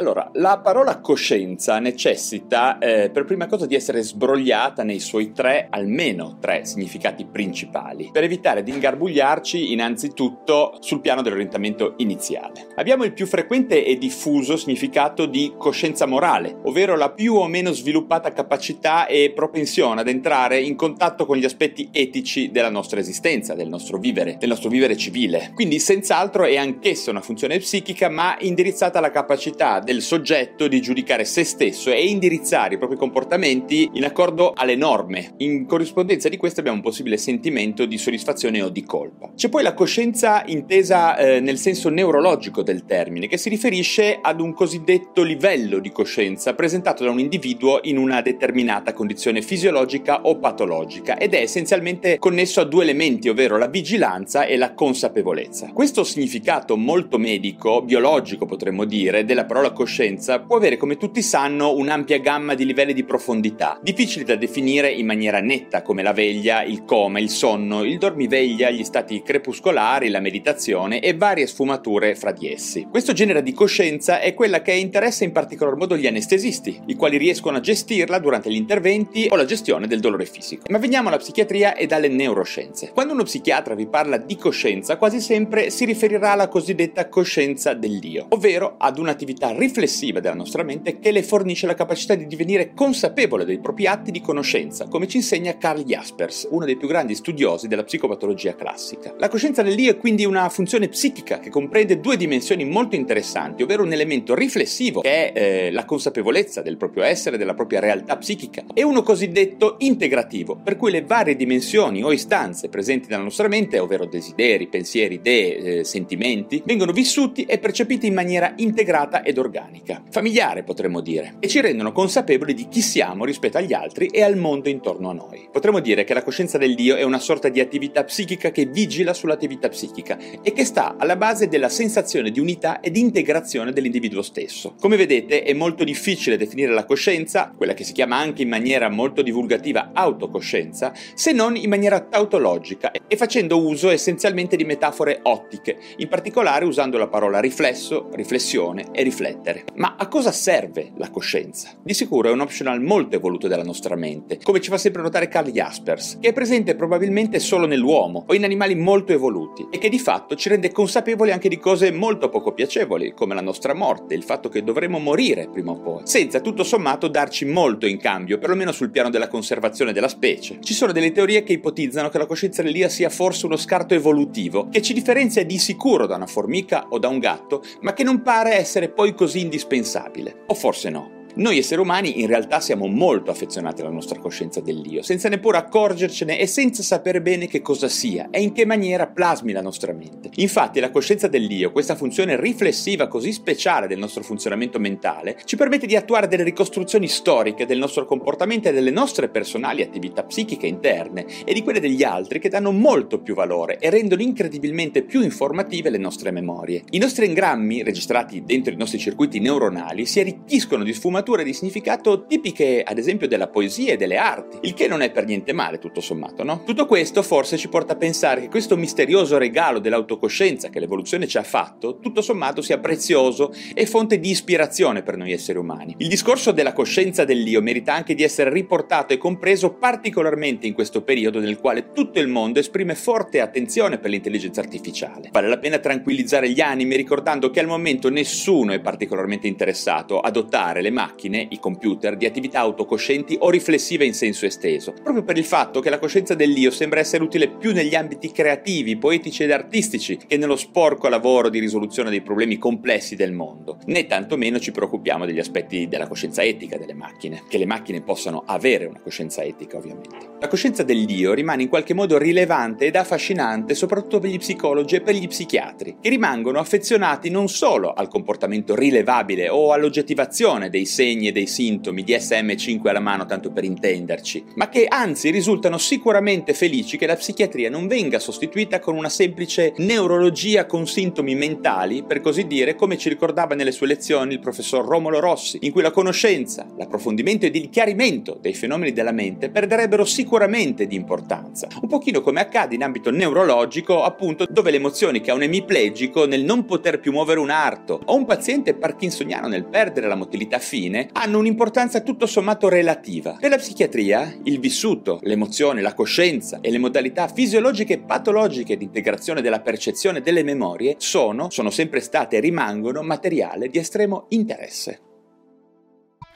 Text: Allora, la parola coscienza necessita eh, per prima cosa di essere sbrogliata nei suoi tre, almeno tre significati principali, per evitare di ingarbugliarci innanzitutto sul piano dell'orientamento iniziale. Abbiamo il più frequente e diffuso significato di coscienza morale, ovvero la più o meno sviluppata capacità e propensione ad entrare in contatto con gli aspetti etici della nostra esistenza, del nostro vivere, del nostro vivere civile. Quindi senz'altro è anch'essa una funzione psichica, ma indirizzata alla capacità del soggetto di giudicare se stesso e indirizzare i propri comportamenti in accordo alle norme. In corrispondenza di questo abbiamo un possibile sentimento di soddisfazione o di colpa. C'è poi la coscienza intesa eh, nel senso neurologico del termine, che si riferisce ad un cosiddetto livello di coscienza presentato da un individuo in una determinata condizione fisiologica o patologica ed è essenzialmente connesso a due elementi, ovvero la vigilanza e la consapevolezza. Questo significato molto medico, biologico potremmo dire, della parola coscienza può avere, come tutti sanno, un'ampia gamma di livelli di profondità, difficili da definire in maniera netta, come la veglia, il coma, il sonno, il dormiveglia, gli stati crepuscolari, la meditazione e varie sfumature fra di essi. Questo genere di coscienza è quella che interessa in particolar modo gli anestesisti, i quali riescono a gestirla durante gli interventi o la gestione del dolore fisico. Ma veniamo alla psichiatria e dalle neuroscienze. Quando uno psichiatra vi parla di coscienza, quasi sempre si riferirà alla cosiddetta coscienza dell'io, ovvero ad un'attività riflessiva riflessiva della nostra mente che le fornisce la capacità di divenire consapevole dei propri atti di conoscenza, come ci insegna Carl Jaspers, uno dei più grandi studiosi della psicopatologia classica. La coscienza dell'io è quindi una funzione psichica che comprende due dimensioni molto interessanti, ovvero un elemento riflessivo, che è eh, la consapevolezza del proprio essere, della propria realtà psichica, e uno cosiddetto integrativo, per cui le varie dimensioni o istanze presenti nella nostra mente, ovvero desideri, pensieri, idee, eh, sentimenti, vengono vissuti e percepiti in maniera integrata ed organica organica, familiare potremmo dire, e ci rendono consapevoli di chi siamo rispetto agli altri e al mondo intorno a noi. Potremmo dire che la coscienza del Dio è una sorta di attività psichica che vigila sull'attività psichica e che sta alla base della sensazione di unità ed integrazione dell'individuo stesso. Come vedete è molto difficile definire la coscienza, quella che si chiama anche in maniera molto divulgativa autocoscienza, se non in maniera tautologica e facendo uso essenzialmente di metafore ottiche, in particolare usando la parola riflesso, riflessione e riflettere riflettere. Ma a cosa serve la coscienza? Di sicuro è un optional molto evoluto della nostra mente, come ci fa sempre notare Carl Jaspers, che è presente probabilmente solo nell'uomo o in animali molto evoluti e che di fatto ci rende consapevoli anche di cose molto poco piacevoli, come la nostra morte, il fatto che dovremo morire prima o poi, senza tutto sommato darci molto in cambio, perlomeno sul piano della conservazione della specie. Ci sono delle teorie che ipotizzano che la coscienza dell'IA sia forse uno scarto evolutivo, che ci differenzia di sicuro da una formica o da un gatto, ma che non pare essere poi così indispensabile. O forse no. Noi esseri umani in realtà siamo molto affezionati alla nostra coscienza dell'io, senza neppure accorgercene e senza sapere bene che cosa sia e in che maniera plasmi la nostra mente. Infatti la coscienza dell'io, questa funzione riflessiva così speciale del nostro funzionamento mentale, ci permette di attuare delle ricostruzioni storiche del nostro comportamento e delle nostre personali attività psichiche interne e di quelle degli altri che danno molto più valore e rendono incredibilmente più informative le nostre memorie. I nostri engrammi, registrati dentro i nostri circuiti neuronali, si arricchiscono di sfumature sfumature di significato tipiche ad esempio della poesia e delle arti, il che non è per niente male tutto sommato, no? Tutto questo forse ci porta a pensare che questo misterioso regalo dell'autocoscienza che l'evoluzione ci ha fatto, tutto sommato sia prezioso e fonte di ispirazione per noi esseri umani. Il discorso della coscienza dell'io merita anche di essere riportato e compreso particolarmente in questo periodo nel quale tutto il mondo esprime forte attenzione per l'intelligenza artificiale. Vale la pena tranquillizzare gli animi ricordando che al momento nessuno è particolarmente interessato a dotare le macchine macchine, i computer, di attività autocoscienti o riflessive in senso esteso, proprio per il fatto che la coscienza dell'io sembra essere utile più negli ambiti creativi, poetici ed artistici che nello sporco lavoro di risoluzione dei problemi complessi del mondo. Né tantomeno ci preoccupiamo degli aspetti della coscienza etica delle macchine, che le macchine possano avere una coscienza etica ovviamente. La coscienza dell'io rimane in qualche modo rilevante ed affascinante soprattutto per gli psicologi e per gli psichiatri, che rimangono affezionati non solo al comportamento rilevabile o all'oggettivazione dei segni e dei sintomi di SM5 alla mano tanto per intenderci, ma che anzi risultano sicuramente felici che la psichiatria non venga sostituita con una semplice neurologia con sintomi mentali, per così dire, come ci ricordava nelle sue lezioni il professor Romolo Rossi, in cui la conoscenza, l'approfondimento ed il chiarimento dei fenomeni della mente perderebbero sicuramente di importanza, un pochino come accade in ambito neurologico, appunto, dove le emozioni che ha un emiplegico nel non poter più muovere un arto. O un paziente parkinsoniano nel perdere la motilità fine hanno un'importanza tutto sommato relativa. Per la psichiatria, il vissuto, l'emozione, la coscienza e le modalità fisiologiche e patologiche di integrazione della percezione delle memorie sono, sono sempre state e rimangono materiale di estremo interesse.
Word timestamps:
Allora, 0.00 0.30
la 0.34 0.60
parola 0.60 1.00
coscienza 1.00 1.80
necessita 1.80 2.78
eh, 2.78 3.10
per 3.10 3.24
prima 3.24 3.48
cosa 3.48 3.66
di 3.66 3.74
essere 3.74 4.00
sbrogliata 4.00 4.84
nei 4.84 5.00
suoi 5.00 5.32
tre, 5.32 5.66
almeno 5.70 6.38
tre 6.40 6.64
significati 6.64 7.26
principali, 7.26 8.10
per 8.12 8.22
evitare 8.22 8.62
di 8.62 8.70
ingarbugliarci 8.70 9.72
innanzitutto 9.72 10.76
sul 10.78 11.00
piano 11.00 11.20
dell'orientamento 11.20 11.94
iniziale. 11.96 12.68
Abbiamo 12.76 13.02
il 13.02 13.12
più 13.12 13.26
frequente 13.26 13.84
e 13.84 13.98
diffuso 13.98 14.56
significato 14.56 15.26
di 15.26 15.54
coscienza 15.58 16.06
morale, 16.06 16.60
ovvero 16.62 16.94
la 16.94 17.10
più 17.10 17.34
o 17.34 17.48
meno 17.48 17.72
sviluppata 17.72 18.32
capacità 18.32 19.08
e 19.08 19.32
propensione 19.34 20.02
ad 20.02 20.08
entrare 20.08 20.60
in 20.60 20.76
contatto 20.76 21.26
con 21.26 21.38
gli 21.38 21.44
aspetti 21.44 21.88
etici 21.90 22.52
della 22.52 22.70
nostra 22.70 23.00
esistenza, 23.00 23.54
del 23.54 23.68
nostro 23.68 23.98
vivere, 23.98 24.36
del 24.38 24.50
nostro 24.50 24.68
vivere 24.68 24.96
civile. 24.96 25.50
Quindi 25.56 25.80
senz'altro 25.80 26.44
è 26.44 26.56
anch'essa 26.56 27.10
una 27.10 27.20
funzione 27.20 27.58
psichica, 27.58 28.08
ma 28.08 28.36
indirizzata 28.38 28.98
alla 28.98 29.10
capacità 29.10 29.86
del 29.88 30.02
soggetto 30.02 30.68
di 30.68 30.82
giudicare 30.82 31.24
se 31.24 31.44
stesso 31.44 31.90
e 31.90 32.04
indirizzare 32.08 32.74
i 32.74 32.78
propri 32.78 32.98
comportamenti 32.98 33.88
in 33.94 34.04
accordo 34.04 34.52
alle 34.54 34.76
norme. 34.76 35.32
In 35.38 35.64
corrispondenza 35.64 36.28
di 36.28 36.36
questo 36.36 36.60
abbiamo 36.60 36.76
un 36.76 36.82
possibile 36.82 37.16
sentimento 37.16 37.86
di 37.86 37.96
soddisfazione 37.96 38.60
o 38.60 38.68
di 38.68 38.84
colpa. 38.84 39.30
C'è 39.34 39.48
poi 39.48 39.62
la 39.62 39.72
coscienza 39.72 40.42
intesa 40.44 41.16
eh, 41.16 41.40
nel 41.40 41.56
senso 41.56 41.88
neurologico 41.88 42.62
del 42.62 42.84
termine, 42.84 43.28
che 43.28 43.38
si 43.38 43.48
riferisce 43.48 44.18
ad 44.20 44.42
un 44.42 44.52
cosiddetto 44.52 45.22
livello 45.22 45.78
di 45.78 45.90
coscienza 45.90 46.52
presentato 46.52 47.04
da 47.04 47.10
un 47.10 47.18
individuo 47.18 47.80
in 47.84 47.96
una 47.96 48.20
determinata 48.20 48.92
condizione 48.92 49.40
fisiologica 49.40 50.20
o 50.24 50.36
patologica 50.36 51.16
ed 51.16 51.32
è 51.32 51.40
essenzialmente 51.40 52.18
connesso 52.18 52.60
a 52.60 52.64
due 52.64 52.82
elementi, 52.82 53.30
ovvero 53.30 53.56
la 53.56 53.68
vigilanza 53.68 54.44
e 54.44 54.58
la 54.58 54.74
consapevolezza. 54.74 55.70
Questo 55.72 56.04
significato 56.04 56.76
molto 56.76 57.16
medico, 57.16 57.80
biologico 57.80 58.44
potremmo 58.44 58.84
dire, 58.84 59.24
della 59.24 59.46
parola 59.46 59.76
coscienza 59.78 60.40
può 60.40 60.56
avere, 60.56 60.76
come 60.76 60.96
tutti 60.96 61.22
sanno, 61.22 61.72
un'ampia 61.72 62.18
gamma 62.18 62.54
di 62.54 62.66
livelli 62.66 62.92
di 62.92 63.04
profondità, 63.04 63.78
difficili 63.80 64.24
da 64.24 64.34
definire 64.34 64.90
in 64.90 65.06
maniera 65.06 65.38
netta, 65.38 65.82
come 65.82 66.02
la 66.02 66.12
veglia, 66.12 66.64
il 66.64 66.84
coma, 66.84 67.20
il 67.20 67.28
sonno, 67.28 67.84
il 67.84 67.96
dormiveglia, 67.96 68.70
gli 68.70 68.82
stati 68.82 69.22
crepuscolari, 69.22 70.08
la 70.08 70.18
meditazione 70.18 70.98
e 70.98 71.14
varie 71.14 71.46
sfumature 71.46 72.16
fra 72.16 72.32
di 72.32 72.50
essi. 72.50 72.88
Questo 72.90 73.12
genere 73.12 73.40
di 73.44 73.52
coscienza 73.52 74.18
è 74.18 74.34
quella 74.34 74.62
che 74.62 74.72
interessa 74.72 75.22
in 75.22 75.30
particolar 75.30 75.76
modo 75.76 75.96
gli 75.96 76.08
anestesisti, 76.08 76.80
i 76.86 76.96
quali 76.96 77.16
riescono 77.16 77.58
a 77.58 77.60
gestirla 77.60 78.18
durante 78.18 78.50
gli 78.50 78.56
interventi 78.56 79.28
o 79.30 79.36
la 79.36 79.44
gestione 79.44 79.86
del 79.86 80.00
dolore 80.00 80.26
fisico. 80.26 80.64
Ma 80.70 80.78
veniamo 80.78 81.06
alla 81.06 81.18
psichiatria 81.18 81.76
e 81.76 81.86
dalle 81.86 82.08
neuroscienze. 82.08 82.90
Quando 82.92 83.12
uno 83.12 83.22
psichiatra 83.22 83.76
vi 83.76 83.86
parla 83.86 84.16
di 84.16 84.36
coscienza, 84.36 84.96
quasi 84.96 85.20
sempre 85.20 85.70
si 85.70 85.84
riferirà 85.84 86.32
alla 86.32 86.48
cosiddetta 86.48 87.08
coscienza 87.08 87.74
dell'io, 87.74 88.26
ovvero 88.30 88.74
ad 88.76 88.98
un'attività 88.98 89.50
riflessiva 89.50 89.66
riflessiva 89.68 90.18
della 90.18 90.34
nostra 90.34 90.62
mente 90.62 90.98
che 90.98 91.12
le 91.12 91.22
fornisce 91.22 91.66
la 91.66 91.74
capacità 91.74 92.14
di 92.14 92.26
divenire 92.26 92.72
consapevole 92.72 93.44
dei 93.44 93.58
propri 93.58 93.86
atti 93.86 94.10
di 94.10 94.22
conoscenza, 94.22 94.88
come 94.88 95.06
ci 95.06 95.18
insegna 95.18 95.58
Carl 95.58 95.84
Jaspers, 95.84 96.48
uno 96.50 96.64
dei 96.64 96.76
più 96.76 96.88
grandi 96.88 97.14
studiosi 97.14 97.68
della 97.68 97.84
psicopatologia 97.84 98.54
classica. 98.54 99.14
La 99.18 99.28
coscienza 99.28 99.62
dell'io 99.62 99.90
è 99.90 99.96
quindi 99.98 100.24
una 100.24 100.48
funzione 100.48 100.88
psichica 100.88 101.38
che 101.38 101.50
comprende 101.50 102.00
due 102.00 102.16
dimensioni 102.16 102.64
molto 102.64 102.96
interessanti, 102.96 103.62
ovvero 103.62 103.82
un 103.82 103.92
elemento 103.92 104.34
riflessivo, 104.34 105.02
che 105.02 105.32
è 105.32 105.38
eh, 105.38 105.70
la 105.70 105.84
consapevolezza 105.84 106.62
del 106.62 106.78
proprio 106.78 107.02
essere, 107.02 107.36
della 107.36 107.54
propria 107.54 107.80
realtà 107.80 108.16
psichica, 108.16 108.64
e 108.72 108.82
uno 108.82 109.02
cosiddetto 109.02 109.76
integrativo, 109.80 110.56
per 110.56 110.76
cui 110.76 110.90
le 110.90 111.02
varie 111.02 111.36
dimensioni 111.36 112.02
o 112.02 112.10
istanze 112.10 112.70
presenti 112.70 113.08
nella 113.10 113.22
nostra 113.22 113.48
mente, 113.48 113.78
ovvero 113.78 114.06
desideri, 114.06 114.66
pensieri, 114.68 115.16
idee, 115.16 115.56
eh, 115.56 115.84
sentimenti, 115.84 116.62
vengono 116.64 116.92
vissuti 116.92 117.44
e 117.44 117.58
percepiti 117.58 118.06
in 118.06 118.14
maniera 118.14 118.54
integrata 118.56 119.22
ed 119.22 119.36
organica 119.36 119.57
organica, 119.58 120.02
familiare 120.10 120.62
potremmo 120.62 121.00
dire, 121.00 121.34
e 121.40 121.48
ci 121.48 121.60
rendono 121.60 121.92
consapevoli 121.92 122.54
di 122.54 122.68
chi 122.68 122.80
siamo 122.80 123.24
rispetto 123.24 123.58
agli 123.58 123.72
altri 123.72 124.06
e 124.06 124.22
al 124.22 124.36
mondo 124.36 124.68
intorno 124.68 125.10
a 125.10 125.12
noi. 125.12 125.48
Potremmo 125.50 125.80
dire 125.80 126.04
che 126.04 126.14
la 126.14 126.22
coscienza 126.22 126.58
del 126.58 126.74
Dio 126.74 126.96
è 126.96 127.02
una 127.02 127.18
sorta 127.18 127.48
di 127.48 127.60
attività 127.60 128.04
psichica 128.04 128.50
che 128.50 128.66
vigila 128.66 129.12
sull'attività 129.12 129.68
psichica 129.68 130.16
e 130.42 130.52
che 130.52 130.64
sta 130.64 130.96
alla 130.96 131.16
base 131.16 131.48
della 131.48 131.68
sensazione 131.68 132.30
di 132.30 132.40
unità 132.40 132.80
ed 132.80 132.96
integrazione 132.96 133.72
dell'individuo 133.72 134.22
stesso. 134.22 134.74
Come 134.80 134.96
vedete 134.96 135.42
è 135.42 135.52
molto 135.52 135.84
difficile 135.84 136.36
definire 136.36 136.72
la 136.72 136.84
coscienza, 136.84 137.52
quella 137.56 137.74
che 137.74 137.84
si 137.84 137.92
chiama 137.92 138.16
anche 138.16 138.42
in 138.42 138.48
maniera 138.48 138.88
molto 138.88 139.22
divulgativa 139.22 139.90
autocoscienza, 139.92 140.92
se 141.14 141.32
non 141.32 141.56
in 141.56 141.68
maniera 141.68 142.00
tautologica 142.00 142.90
e 142.90 143.16
facendo 143.16 143.60
uso 143.60 143.90
essenzialmente 143.90 144.56
di 144.56 144.64
metafore 144.64 145.20
ottiche, 145.22 145.78
in 145.96 146.08
particolare 146.08 146.64
usando 146.64 146.98
la 146.98 147.08
parola 147.08 147.40
riflesso, 147.40 148.08
riflessione 148.12 148.88
e 148.92 149.02
riflettere 149.02 149.37
riflettere. 149.38 149.64
Ma 149.76 149.94
a 149.96 150.08
cosa 150.08 150.32
serve 150.32 150.92
la 150.96 151.10
coscienza? 151.10 151.70
Di 151.82 151.94
sicuro 151.94 152.28
è 152.28 152.32
un 152.32 152.40
optional 152.40 152.82
molto 152.82 153.16
evoluto 153.16 153.48
della 153.48 153.62
nostra 153.62 153.96
mente, 153.96 154.38
come 154.42 154.60
ci 154.60 154.70
fa 154.70 154.78
sempre 154.78 155.02
notare 155.02 155.28
Carl 155.28 155.50
Jaspers, 155.50 156.18
che 156.20 156.28
è 156.28 156.32
presente 156.32 156.74
probabilmente 156.74 157.38
solo 157.38 157.66
nell'uomo 157.66 158.24
o 158.26 158.34
in 158.34 158.44
animali 158.44 158.74
molto 158.74 159.12
evoluti 159.12 159.66
e 159.70 159.78
che 159.78 159.88
di 159.88 159.98
fatto 159.98 160.34
ci 160.34 160.48
rende 160.48 160.72
consapevoli 160.72 161.32
anche 161.32 161.48
di 161.48 161.58
cose 161.58 161.92
molto 161.92 162.28
poco 162.28 162.52
piacevoli, 162.52 163.12
come 163.12 163.34
la 163.34 163.40
nostra 163.40 163.74
morte, 163.74 164.14
il 164.14 164.24
fatto 164.24 164.48
che 164.48 164.64
dovremo 164.64 164.98
morire 164.98 165.48
prima 165.50 165.72
o 165.72 165.78
poi, 165.80 166.02
senza 166.04 166.40
tutto 166.40 166.64
sommato 166.64 167.08
darci 167.08 167.44
molto 167.44 167.86
in 167.86 167.98
cambio, 167.98 168.38
perlomeno 168.38 168.72
sul 168.72 168.90
piano 168.90 169.10
della 169.10 169.28
conservazione 169.28 169.92
della 169.92 170.08
specie. 170.08 170.58
Ci 170.60 170.74
sono 170.74 170.92
delle 170.92 171.12
teorie 171.12 171.42
che 171.42 171.52
ipotizzano 171.52 172.08
che 172.08 172.18
la 172.18 172.26
coscienza 172.26 172.62
dell'IA 172.62 172.88
sia 172.88 173.08
forse 173.08 173.46
uno 173.46 173.56
scarto 173.56 173.94
evolutivo, 173.94 174.68
che 174.68 174.82
ci 174.82 174.92
differenzia 174.92 175.44
di 175.44 175.58
sicuro 175.58 176.06
da 176.06 176.16
una 176.16 176.26
formica 176.26 176.86
o 176.90 176.98
da 176.98 177.08
un 177.08 177.18
gatto, 177.18 177.62
ma 177.80 177.92
che 177.92 178.02
non 178.02 178.22
pare 178.22 178.54
essere 178.54 178.88
poi 178.88 179.14
così 179.14 179.27
indispensabile. 179.34 180.44
O 180.48 180.54
forse 180.54 180.90
no. 180.90 181.17
Noi 181.38 181.58
esseri 181.58 181.80
umani 181.80 182.20
in 182.20 182.26
realtà 182.26 182.58
siamo 182.58 182.88
molto 182.88 183.30
affezionati 183.30 183.80
alla 183.80 183.92
nostra 183.92 184.18
coscienza 184.18 184.60
dell'io, 184.60 185.02
senza 185.02 185.28
neppure 185.28 185.58
accorgercene 185.58 186.36
e 186.36 186.48
senza 186.48 186.82
sapere 186.82 187.22
bene 187.22 187.46
che 187.46 187.62
cosa 187.62 187.86
sia 187.86 188.26
e 188.32 188.42
in 188.42 188.50
che 188.50 188.66
maniera 188.66 189.06
plasmi 189.06 189.52
la 189.52 189.62
nostra 189.62 189.92
mente. 189.92 190.30
Infatti 190.34 190.80
la 190.80 190.90
coscienza 190.90 191.28
dell'io, 191.28 191.70
questa 191.70 191.94
funzione 191.94 192.40
riflessiva 192.40 193.06
così 193.06 193.30
speciale 193.30 193.86
del 193.86 194.00
nostro 194.00 194.24
funzionamento 194.24 194.80
mentale, 194.80 195.38
ci 195.44 195.54
permette 195.54 195.86
di 195.86 195.94
attuare 195.94 196.26
delle 196.26 196.42
ricostruzioni 196.42 197.06
storiche 197.06 197.66
del 197.66 197.78
nostro 197.78 198.04
comportamento 198.04 198.68
e 198.68 198.72
delle 198.72 198.90
nostre 198.90 199.28
personali 199.28 199.82
attività 199.82 200.24
psichiche 200.24 200.66
interne 200.66 201.24
e 201.44 201.54
di 201.54 201.62
quelle 201.62 201.78
degli 201.78 202.02
altri 202.02 202.40
che 202.40 202.48
danno 202.48 202.72
molto 202.72 203.20
più 203.20 203.36
valore 203.36 203.78
e 203.78 203.90
rendono 203.90 204.22
incredibilmente 204.22 205.04
più 205.04 205.22
informative 205.22 205.88
le 205.88 205.98
nostre 205.98 206.32
memorie. 206.32 206.82
I 206.90 206.98
nostri 206.98 207.26
engrammi, 207.26 207.84
registrati 207.84 208.42
dentro 208.42 208.72
i 208.72 208.76
nostri 208.76 208.98
circuiti 208.98 209.38
neuronali, 209.38 210.04
si 210.04 210.18
arricchiscono 210.18 210.82
di 210.82 210.92
sfumature 210.92 211.26
sfumature 211.28 211.44
di 211.44 211.52
significato 211.52 212.24
tipiche 212.26 212.82
ad 212.82 212.96
esempio 212.96 213.28
della 213.28 213.48
poesia 213.48 213.92
e 213.92 213.96
delle 213.96 214.16
arti, 214.16 214.58
il 214.62 214.74
che 214.74 214.88
non 214.88 215.02
è 215.02 215.10
per 215.10 215.26
niente 215.26 215.52
male 215.52 215.78
tutto 215.78 216.00
sommato, 216.00 216.42
no? 216.42 216.62
Tutto 216.64 216.86
questo 216.86 217.22
forse 217.22 217.58
ci 217.58 217.68
porta 217.68 217.92
a 217.92 217.96
pensare 217.96 218.40
che 218.40 218.48
questo 218.48 218.76
misterioso 218.76 219.36
regalo 219.36 219.78
dell'autocoscienza 219.78 220.70
che 220.70 220.80
l'evoluzione 220.80 221.26
ci 221.26 221.36
ha 221.36 221.42
fatto, 221.42 221.98
tutto 221.98 222.22
sommato 222.22 222.62
sia 222.62 222.78
prezioso 222.78 223.52
e 223.74 223.84
fonte 223.84 224.18
di 224.18 224.30
ispirazione 224.30 225.02
per 225.02 225.16
noi 225.16 225.32
esseri 225.32 225.58
umani. 225.58 225.94
Il 225.98 226.08
discorso 226.08 226.52
della 226.52 226.72
coscienza 226.72 227.24
dell'io 227.24 227.60
merita 227.60 227.92
anche 227.92 228.14
di 228.14 228.22
essere 228.22 228.50
riportato 228.50 229.12
e 229.12 229.18
compreso 229.18 229.74
particolarmente 229.74 230.66
in 230.66 230.72
questo 230.72 231.02
periodo 231.02 231.40
nel 231.40 231.58
quale 231.58 231.92
tutto 231.92 232.20
il 232.20 232.28
mondo 232.28 232.58
esprime 232.58 232.94
forte 232.94 233.40
attenzione 233.40 233.98
per 233.98 234.10
l'intelligenza 234.10 234.60
artificiale. 234.60 235.28
Vale 235.30 235.48
la 235.48 235.58
pena 235.58 235.78
tranquillizzare 235.78 236.50
gli 236.50 236.60
animi 236.60 236.96
ricordando 236.96 237.50
che 237.50 237.60
al 237.60 237.66
momento 237.66 238.08
nessuno 238.08 238.72
è 238.72 238.80
particolarmente 238.80 239.46
interessato 239.46 240.20
a 240.20 240.30
dotare 240.30 240.80
le 240.80 240.90
macchine 240.90 241.16
macchine, 241.18 241.48
i 241.50 241.58
computer, 241.58 242.16
di 242.16 242.26
attività 242.26 242.60
autocoscienti 242.60 243.36
o 243.40 243.50
riflessive 243.50 244.04
in 244.04 244.14
senso 244.14 244.46
esteso, 244.46 244.92
proprio 244.92 245.24
per 245.24 245.36
il 245.36 245.44
fatto 245.44 245.80
che 245.80 245.90
la 245.90 245.98
coscienza 245.98 246.34
dell'io 246.34 246.70
sembra 246.70 247.00
essere 247.00 247.24
utile 247.24 247.48
più 247.48 247.72
negli 247.72 247.96
ambiti 247.96 248.30
creativi, 248.30 248.96
poetici 248.96 249.42
ed 249.42 249.50
artistici 249.50 250.16
che 250.16 250.36
nello 250.36 250.54
sporco 250.54 251.08
lavoro 251.08 251.48
di 251.48 251.58
risoluzione 251.58 252.10
dei 252.10 252.20
problemi 252.20 252.56
complessi 252.56 253.16
del 253.16 253.32
mondo. 253.32 253.78
Né 253.86 254.06
tantomeno 254.06 254.60
ci 254.60 254.70
preoccupiamo 254.70 255.26
degli 255.26 255.40
aspetti 255.40 255.88
della 255.88 256.06
coscienza 256.06 256.42
etica 256.42 256.78
delle 256.78 256.94
macchine, 256.94 257.42
che 257.48 257.58
le 257.58 257.66
macchine 257.66 258.00
possano 258.02 258.44
avere 258.46 258.86
una 258.86 259.00
coscienza 259.00 259.42
etica 259.42 259.76
ovviamente. 259.76 260.36
La 260.38 260.46
coscienza 260.46 260.84
dell'io 260.84 261.32
rimane 261.32 261.62
in 261.62 261.68
qualche 261.68 261.94
modo 261.94 262.16
rilevante 262.16 262.86
ed 262.86 262.94
affascinante 262.94 263.74
soprattutto 263.74 264.20
per 264.20 264.30
gli 264.30 264.38
psicologi 264.38 264.94
e 264.94 265.00
per 265.00 265.16
gli 265.16 265.26
psichiatri, 265.26 265.96
che 266.00 266.08
rimangono 266.10 266.60
affezionati 266.60 267.28
non 267.28 267.48
solo 267.48 267.92
al 267.92 268.08
comportamento 268.08 268.76
rilevabile 268.76 269.48
o 269.48 269.72
all'oggettivazione 269.72 270.70
dei 270.70 270.86
segni 270.98 271.28
e 271.28 271.32
dei 271.32 271.46
sintomi 271.46 272.02
di 272.02 272.12
SM5 272.12 272.88
alla 272.88 272.98
mano 272.98 273.24
tanto 273.24 273.52
per 273.52 273.62
intenderci, 273.62 274.46
ma 274.54 274.68
che 274.68 274.86
anzi 274.88 275.30
risultano 275.30 275.78
sicuramente 275.78 276.54
felici 276.54 276.96
che 276.98 277.06
la 277.06 277.14
psichiatria 277.14 277.70
non 277.70 277.86
venga 277.86 278.18
sostituita 278.18 278.80
con 278.80 278.96
una 278.96 279.08
semplice 279.08 279.74
neurologia 279.76 280.66
con 280.66 280.88
sintomi 280.88 281.36
mentali, 281.36 282.02
per 282.02 282.20
così 282.20 282.48
dire, 282.48 282.74
come 282.74 282.98
ci 282.98 283.08
ricordava 283.08 283.54
nelle 283.54 283.70
sue 283.70 283.86
lezioni 283.86 284.32
il 284.32 284.40
professor 284.40 284.84
Romolo 284.84 285.20
Rossi, 285.20 285.58
in 285.62 285.70
cui 285.70 285.82
la 285.82 285.92
conoscenza, 285.92 286.66
l'approfondimento 286.76 287.46
ed 287.46 287.54
il 287.54 287.70
chiarimento 287.70 288.36
dei 288.40 288.54
fenomeni 288.54 288.92
della 288.92 289.12
mente 289.12 289.50
perderebbero 289.50 290.04
sicuramente 290.04 290.88
di 290.88 290.96
importanza, 290.96 291.68
un 291.80 291.88
pochino 291.88 292.22
come 292.22 292.40
accade 292.40 292.74
in 292.74 292.82
ambito 292.82 293.12
neurologico, 293.12 294.02
appunto, 294.02 294.46
dove 294.50 294.72
le 294.72 294.78
emozioni 294.78 295.20
che 295.20 295.30
ha 295.30 295.34
un 295.34 295.42
emiplegico 295.42 296.26
nel 296.26 296.42
non 296.42 296.64
poter 296.64 296.98
più 296.98 297.12
muovere 297.12 297.38
un 297.38 297.50
arto. 297.50 298.00
O 298.06 298.16
un 298.16 298.24
paziente 298.24 298.74
parkinsoniano 298.74 299.46
nel 299.46 299.64
perdere 299.64 300.08
la 300.08 300.16
motilità 300.16 300.58
fine 300.58 300.86
hanno 301.12 301.38
un'importanza 301.38 302.00
tutto 302.00 302.26
sommato 302.26 302.68
relativa. 302.68 303.36
Per 303.40 303.50
la 303.50 303.56
psichiatria, 303.56 304.36
il 304.44 304.58
vissuto, 304.58 305.18
l'emozione, 305.22 305.82
la 305.82 305.94
coscienza 305.94 306.58
e 306.60 306.70
le 306.70 306.78
modalità 306.78 307.28
fisiologiche 307.28 307.94
e 307.94 307.98
patologiche 307.98 308.76
di 308.76 308.84
integrazione 308.84 309.42
della 309.42 309.60
percezione 309.60 310.20
delle 310.20 310.42
memorie 310.42 310.94
sono, 310.98 311.50
sono 311.50 311.70
sempre 311.70 312.00
state 312.00 312.36
e 312.36 312.40
rimangono 312.40 313.02
materiale 313.02 313.68
di 313.68 313.78
estremo 313.78 314.26
interesse. 314.28 315.07